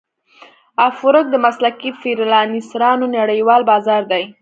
[0.89, 4.23] افورک د مسلکي فریلانسرانو نړیوال بازار دی.